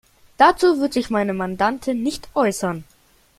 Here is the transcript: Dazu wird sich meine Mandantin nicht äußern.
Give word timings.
Dazu 0.37 0.79
wird 0.79 0.93
sich 0.93 1.11
meine 1.11 1.31
Mandantin 1.35 2.01
nicht 2.01 2.27
äußern. 2.33 2.85